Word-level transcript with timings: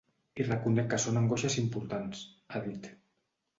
I 0.43 0.45
reconec 0.45 0.89
que 0.93 0.99
són 1.03 1.19
angoixes 1.21 1.59
importants, 1.65 2.25
ha 2.57 2.65
dit. 2.67 2.93